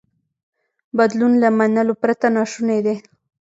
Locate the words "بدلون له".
0.97-1.49